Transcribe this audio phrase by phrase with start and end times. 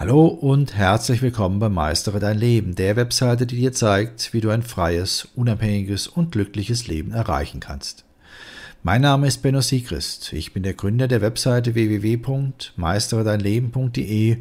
[0.00, 4.48] Hallo und herzlich willkommen bei Meistere dein Leben, der Webseite, die dir zeigt, wie du
[4.48, 8.06] ein freies, unabhängiges und glückliches Leben erreichen kannst.
[8.82, 10.32] Mein Name ist Benno Siegrist.
[10.32, 14.38] Ich bin der Gründer der Webseite www.meisteredeinleben.de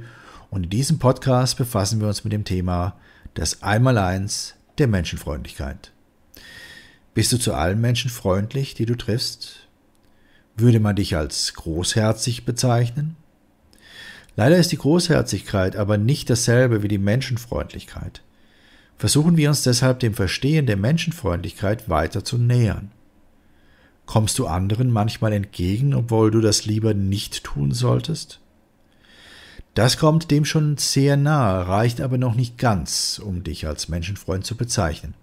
[0.50, 2.98] und in diesem Podcast befassen wir uns mit dem Thema
[3.34, 5.92] das Einmaleins der Menschenfreundlichkeit.
[7.14, 9.68] Bist du zu allen Menschen freundlich, die du triffst?
[10.56, 13.18] Würde man dich als großherzig bezeichnen?
[14.40, 18.22] Leider ist die Großherzigkeit aber nicht dasselbe wie die Menschenfreundlichkeit.
[18.96, 22.90] Versuchen wir uns deshalb dem Verstehen der Menschenfreundlichkeit weiter zu nähern.
[24.06, 28.40] Kommst du anderen manchmal entgegen, obwohl du das lieber nicht tun solltest?
[29.74, 34.46] Das kommt dem schon sehr nahe, reicht aber noch nicht ganz, um dich als Menschenfreund
[34.46, 35.16] zu bezeichnen.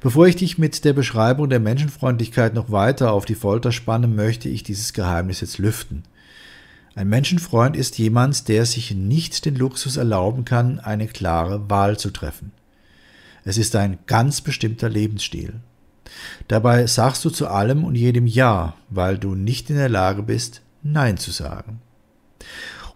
[0.00, 4.48] Bevor ich dich mit der Beschreibung der Menschenfreundlichkeit noch weiter auf die Folter spanne, möchte
[4.48, 6.02] ich dieses Geheimnis jetzt lüften–
[6.94, 12.10] ein Menschenfreund ist jemand, der sich nicht den Luxus erlauben kann, eine klare Wahl zu
[12.10, 12.52] treffen.
[13.44, 15.54] Es ist ein ganz bestimmter Lebensstil.
[16.48, 20.62] Dabei sagst du zu allem und jedem Ja, weil du nicht in der Lage bist,
[20.82, 21.80] Nein zu sagen.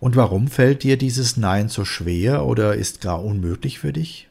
[0.01, 4.29] Und warum fällt dir dieses Nein so schwer oder ist gar unmöglich für dich?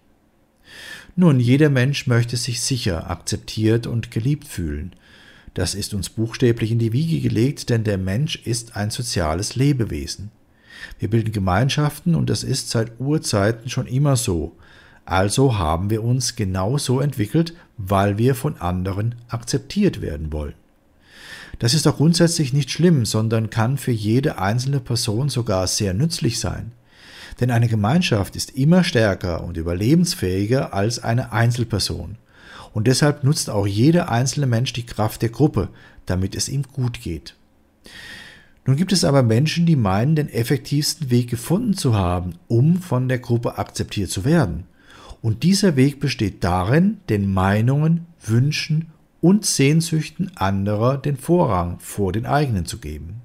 [1.16, 4.96] Nun, jeder Mensch möchte sich sicher, akzeptiert und geliebt fühlen,
[5.54, 10.32] das ist uns buchstäblich in die Wiege gelegt, denn der Mensch ist ein soziales Lebewesen.
[11.00, 14.56] Wir bilden Gemeinschaften und das ist seit Urzeiten schon immer so.
[15.06, 20.56] Also haben wir uns genau so entwickelt, weil wir von anderen akzeptiert werden wollen.
[21.60, 26.40] Das ist auch grundsätzlich nicht schlimm, sondern kann für jede einzelne Person sogar sehr nützlich
[26.40, 26.72] sein.
[27.40, 32.18] Denn eine Gemeinschaft ist immer stärker und überlebensfähiger als eine Einzelperson
[32.74, 35.70] und deshalb nutzt auch jeder einzelne Mensch die Kraft der Gruppe,
[36.06, 37.36] damit es ihm gut geht.
[38.66, 43.10] Nun gibt es aber Menschen, die meinen, den effektivsten Weg gefunden zu haben, um von
[43.10, 44.66] der Gruppe akzeptiert zu werden.
[45.22, 48.88] Und dieser Weg besteht darin, den Meinungen, Wünschen
[49.22, 53.22] und Sehnsüchten anderer den Vorrang vor den eigenen zu geben.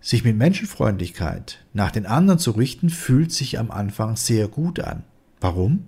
[0.00, 5.02] Sich mit Menschenfreundlichkeit nach den anderen zu richten, fühlt sich am Anfang sehr gut an.
[5.40, 5.86] Warum?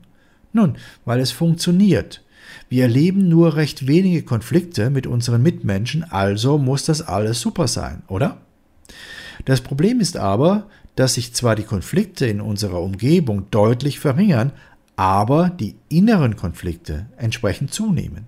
[0.52, 2.22] Nun, weil es funktioniert.
[2.68, 8.02] Wir erleben nur recht wenige Konflikte mit unseren Mitmenschen, also muss das alles super sein,
[8.08, 8.38] oder?
[9.44, 14.52] Das Problem ist aber, dass sich zwar die Konflikte in unserer Umgebung deutlich verringern,
[14.96, 18.26] aber die inneren Konflikte entsprechend zunehmen.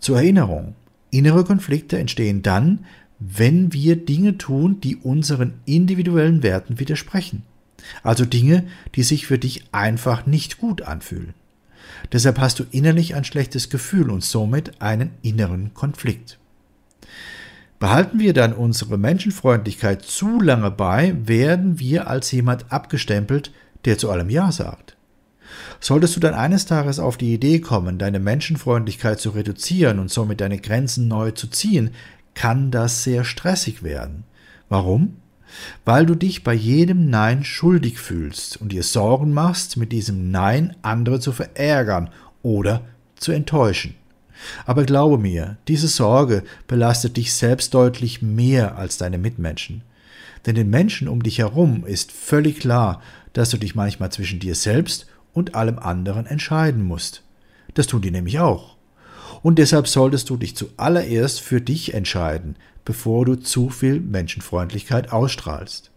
[0.00, 0.74] Zur Erinnerung,
[1.10, 2.86] innere Konflikte entstehen dann,
[3.18, 7.42] wenn wir Dinge tun, die unseren individuellen Werten widersprechen.
[8.02, 11.34] Also Dinge, die sich für dich einfach nicht gut anfühlen.
[12.12, 16.38] Deshalb hast du innerlich ein schlechtes Gefühl und somit einen inneren Konflikt.
[17.78, 23.52] Behalten wir dann unsere Menschenfreundlichkeit zu lange bei, werden wir als jemand abgestempelt,
[23.84, 24.96] der zu allem Ja sagt.
[25.80, 30.40] Solltest du dann eines Tages auf die Idee kommen, deine Menschenfreundlichkeit zu reduzieren und somit
[30.40, 31.90] deine Grenzen neu zu ziehen,
[32.34, 34.24] kann das sehr stressig werden.
[34.68, 35.16] Warum?
[35.84, 40.76] Weil du dich bei jedem Nein schuldig fühlst und dir Sorgen machst, mit diesem Nein
[40.82, 42.10] andere zu verärgern
[42.42, 42.82] oder
[43.16, 43.94] zu enttäuschen.
[44.66, 49.82] Aber glaube mir, diese Sorge belastet dich selbst deutlich mehr als deine Mitmenschen.
[50.46, 54.54] Denn den Menschen um dich herum ist völlig klar, dass du dich manchmal zwischen dir
[54.54, 57.22] selbst und allem anderen entscheiden musst.
[57.74, 58.76] Das tun die nämlich auch.
[59.42, 62.56] Und deshalb solltest du dich zuallererst für dich entscheiden,
[62.88, 65.90] bevor du zu viel Menschenfreundlichkeit ausstrahlst.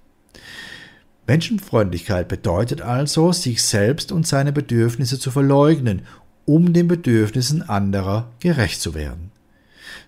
[1.25, 6.01] Menschenfreundlichkeit bedeutet also, sich selbst und seine Bedürfnisse zu verleugnen,
[6.43, 9.31] um den Bedürfnissen anderer gerecht zu werden.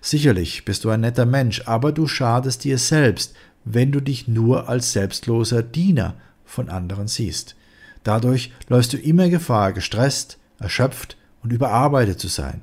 [0.02, 3.34] Sicherlich bist du ein netter Mensch, aber du schadest dir selbst,
[3.64, 7.56] wenn du dich nur als selbstloser Diener von anderen siehst.
[8.02, 12.60] Dadurch läufst du immer Gefahr, gestresst, erschöpft und überarbeitet zu sein.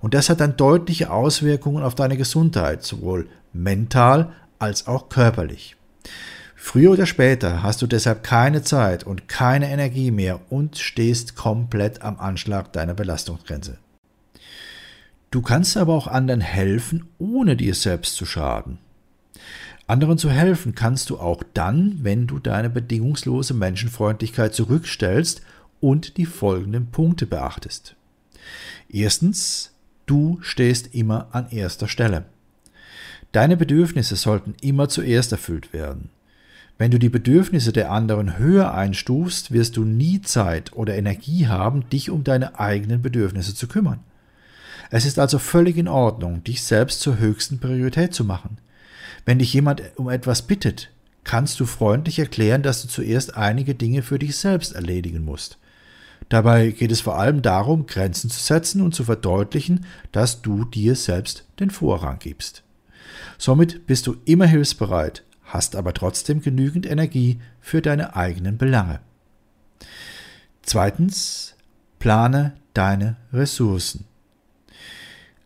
[0.00, 5.76] Und das hat dann deutliche Auswirkungen auf deine Gesundheit, sowohl mental als auch körperlich.
[6.54, 12.02] Früher oder später hast du deshalb keine Zeit und keine Energie mehr und stehst komplett
[12.02, 13.78] am Anschlag deiner Belastungsgrenze.
[15.30, 18.78] Du kannst aber auch anderen helfen, ohne dir selbst zu schaden.
[19.86, 25.42] Anderen zu helfen kannst du auch dann, wenn du deine bedingungslose Menschenfreundlichkeit zurückstellst
[25.80, 27.94] und die folgenden Punkte beachtest.
[28.88, 29.72] Erstens,
[30.06, 32.24] du stehst immer an erster Stelle.
[33.32, 36.10] Deine Bedürfnisse sollten immer zuerst erfüllt werden.
[36.78, 41.88] Wenn du die Bedürfnisse der anderen höher einstufst, wirst du nie Zeit oder Energie haben,
[41.90, 44.00] dich um deine eigenen Bedürfnisse zu kümmern.
[44.90, 48.58] Es ist also völlig in Ordnung, dich selbst zur höchsten Priorität zu machen.
[49.24, 50.90] Wenn dich jemand um etwas bittet,
[51.24, 55.58] kannst du freundlich erklären, dass du zuerst einige Dinge für dich selbst erledigen musst.
[56.28, 60.96] Dabei geht es vor allem darum, Grenzen zu setzen und zu verdeutlichen, dass du dir
[60.96, 62.64] selbst den Vorrang gibst.
[63.38, 69.00] Somit bist du immer hilfsbereit, hast aber trotzdem genügend Energie für deine eigenen Belange.
[70.62, 71.54] Zweitens,
[72.00, 74.04] plane deine Ressourcen.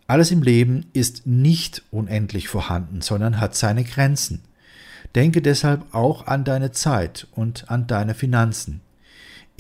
[0.07, 4.43] Alles im Leben ist nicht unendlich vorhanden, sondern hat seine Grenzen.
[5.15, 8.81] Denke deshalb auch an deine Zeit und an deine Finanzen.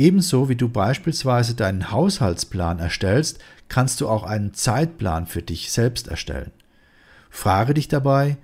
[0.00, 3.38] Ebenso wie du beispielsweise deinen Haushaltsplan erstellst,
[3.69, 6.52] kannst du auch einen Zeitplan für dich selbst erstellen.
[7.29, 8.38] Frage dich dabei,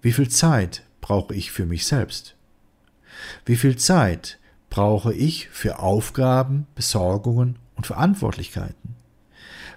[0.00, 2.34] wie viel Zeit brauche ich für mich selbst?
[3.44, 4.38] Wie viel Zeit
[4.70, 8.96] brauche ich für Aufgaben, Besorgungen und Verantwortlichkeiten?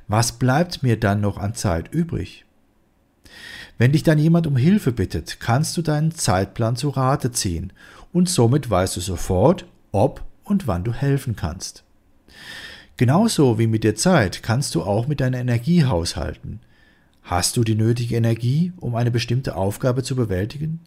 [0.07, 2.45] Was bleibt mir dann noch an Zeit übrig?
[3.77, 7.73] Wenn dich dann jemand um Hilfe bittet, kannst du deinen Zeitplan zu Rate ziehen
[8.13, 11.83] und somit weißt du sofort, ob und wann du helfen kannst.
[12.97, 16.61] Genauso wie mit der Zeit kannst du auch mit deiner Energie haushalten.
[17.23, 20.79] Hast du die nötige Energie, um eine bestimmte Aufgabe zu bewältigen?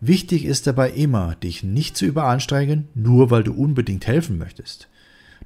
[0.00, 4.88] Wichtig ist dabei immer, dich nicht zu überanstrengen, nur weil du unbedingt helfen möchtest.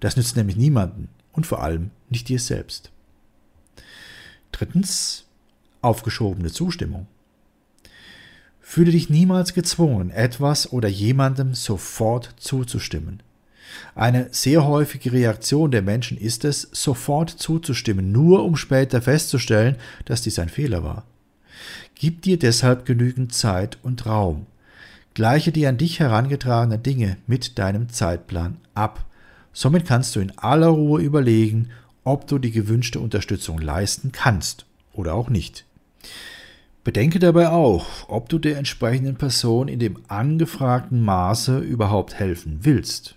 [0.01, 2.91] Das nützt nämlich niemanden und vor allem nicht dir selbst.
[4.51, 5.27] Drittens,
[5.83, 7.07] aufgeschobene Zustimmung.
[8.71, 13.21] Fühle dich niemals gezwungen, etwas oder jemandem sofort zuzustimmen.
[13.97, 19.75] Eine sehr häufige Reaktion der Menschen ist es, sofort zuzustimmen, nur um später festzustellen,
[20.05, 21.05] dass dies ein Fehler war.
[21.97, 24.47] Gib dir deshalb genügend Zeit und Raum.
[25.15, 29.05] Gleiche die an dich herangetragenen Dinge mit deinem Zeitplan ab.
[29.53, 31.71] Somit kannst du in aller Ruhe überlegen,
[32.05, 35.65] ob du die gewünschte Unterstützung leisten kannst oder auch nicht.
[36.83, 43.17] Bedenke dabei auch, ob du der entsprechenden Person in dem angefragten Maße überhaupt helfen willst.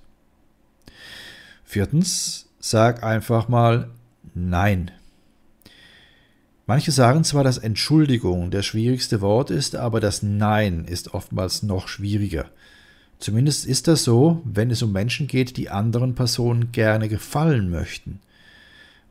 [1.63, 3.89] Viertens, sag einfach mal
[4.36, 4.92] Nein.
[6.65, 11.88] Manche sagen zwar, dass Entschuldigung das schwierigste Wort ist, aber das Nein ist oftmals noch
[11.88, 12.50] schwieriger.
[13.19, 18.19] Zumindest ist das so, wenn es um Menschen geht, die anderen Personen gerne gefallen möchten.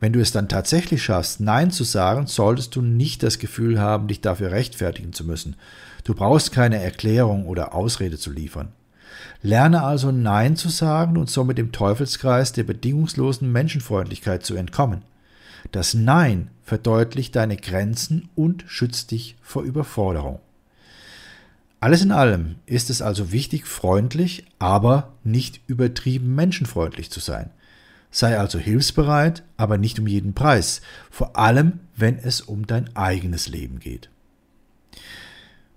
[0.03, 4.09] Wenn du es dann tatsächlich schaffst, Nein zu sagen, solltest du nicht das Gefühl haben,
[4.09, 5.55] dich dafür rechtfertigen zu müssen.
[6.03, 8.73] Du brauchst keine Erklärung oder Ausrede zu liefern.
[9.43, 15.03] Lerne also Nein zu sagen und somit dem Teufelskreis der bedingungslosen Menschenfreundlichkeit zu entkommen.
[15.71, 20.41] Das Nein verdeutlicht deine Grenzen und schützt dich vor Überforderung.
[21.79, 27.51] Alles in allem ist es also wichtig, freundlich, aber nicht übertrieben menschenfreundlich zu sein.
[28.15, 33.49] Sei also hilfsbereit, aber nicht um jeden Preis, vor allem wenn es um dein eigenes
[33.49, 34.11] Leben geht.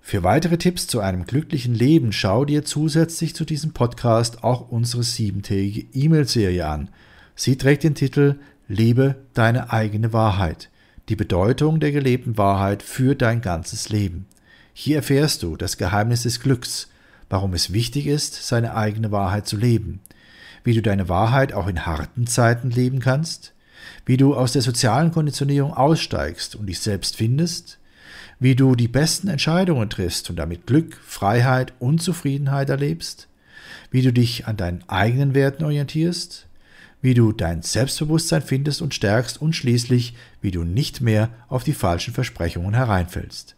[0.02, 5.02] Für weitere Tipps zu einem glücklichen Leben schau dir zusätzlich zu diesem Podcast auch unsere
[5.02, 6.90] siebentägige E-Mail-Serie an.
[7.34, 8.38] Sie trägt den Titel
[8.68, 10.70] Lebe deine eigene Wahrheit.
[11.08, 14.26] Die Bedeutung der gelebten Wahrheit für dein ganzes Leben.
[14.74, 16.88] Hier erfährst du das Geheimnis des Glücks,
[17.30, 20.00] warum es wichtig ist, seine eigene Wahrheit zu leben,
[20.66, 23.54] wie du deine Wahrheit auch in harten Zeiten leben kannst,
[24.04, 27.78] wie du aus der sozialen Konditionierung aussteigst und dich selbst findest,
[28.40, 33.28] wie du die besten Entscheidungen triffst und damit Glück, Freiheit und Zufriedenheit erlebst,
[33.92, 36.48] wie du dich an deinen eigenen Werten orientierst,
[37.00, 41.74] wie du dein Selbstbewusstsein findest und stärkst und schließlich, wie du nicht mehr auf die
[41.74, 43.55] falschen Versprechungen hereinfällst.